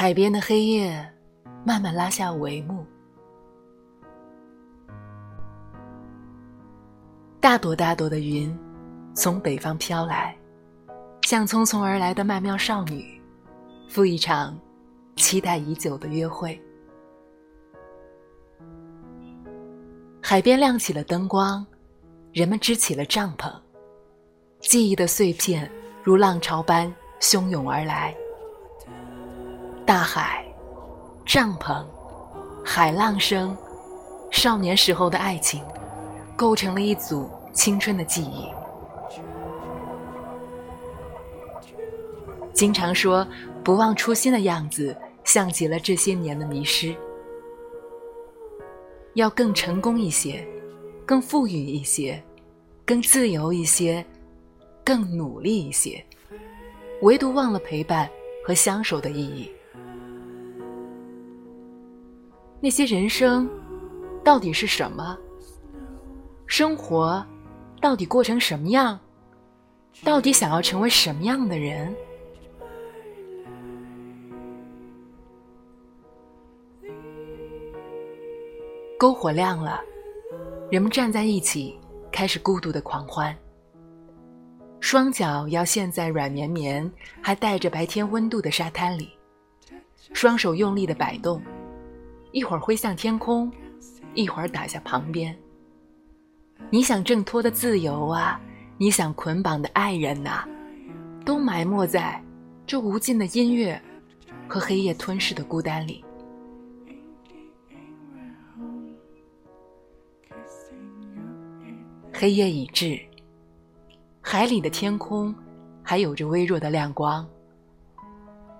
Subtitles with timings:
[0.00, 1.06] 海边的黑夜
[1.62, 2.86] 慢慢拉下帷幕，
[7.38, 8.58] 大朵大朵的云
[9.12, 10.34] 从北方飘来，
[11.24, 13.20] 像匆匆而来的曼妙少女，
[13.90, 14.58] 赴一场
[15.16, 16.58] 期待已久的约会。
[20.22, 21.62] 海边亮起了灯光，
[22.32, 23.52] 人们支起了帐篷，
[24.60, 25.70] 记忆的碎片
[26.02, 28.16] 如浪潮般汹涌而来。
[29.90, 30.46] 大海，
[31.26, 31.84] 帐篷，
[32.64, 33.56] 海浪声，
[34.30, 35.64] 少年时候的爱情，
[36.36, 38.46] 构成了一组青春的记忆。
[42.52, 43.26] 经常说
[43.64, 46.94] 不忘初心的样子，像极了这些年的迷失。
[49.14, 50.46] 要更成功一些，
[51.04, 52.22] 更富裕一些，
[52.86, 54.06] 更自由一些，
[54.84, 56.06] 更努力一些，
[57.02, 58.08] 唯独忘了陪伴
[58.46, 59.50] 和相守的意义。
[62.60, 63.48] 那些人生
[64.22, 65.16] 到底是什么？
[66.46, 67.24] 生活
[67.80, 68.98] 到底过成什么样？
[70.04, 71.94] 到底想要成为什么样的人？
[78.98, 79.80] 篝火亮了，
[80.70, 81.78] 人们站在一起，
[82.12, 83.34] 开始孤独的狂欢。
[84.80, 86.90] 双脚要陷在软绵绵、
[87.22, 89.10] 还带着白天温度的沙滩里，
[90.12, 91.40] 双手用力的摆动。
[92.32, 93.50] 一会儿挥向天空，
[94.14, 95.36] 一会儿打下旁边。
[96.70, 98.40] 你想挣脱的自由啊，
[98.78, 100.44] 你想捆绑的爱人呐，
[101.24, 102.22] 都埋没在
[102.66, 103.80] 这无尽的音乐
[104.48, 106.04] 和黑夜吞噬的孤单里。
[112.12, 113.00] 黑夜已至，
[114.20, 115.34] 海里的天空
[115.82, 117.26] 还有着微弱的亮光。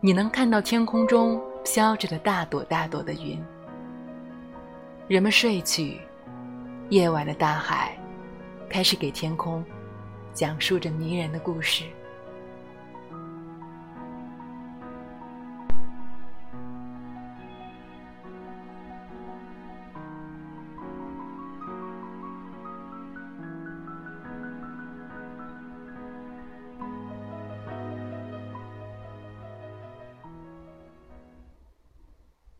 [0.00, 3.42] 你能看到天空中飘着的大朵大朵的云。
[5.08, 6.00] 人们睡去，
[6.88, 7.96] 夜晚的大海
[8.68, 9.64] 开始给天空
[10.34, 11.84] 讲述着迷人的故事。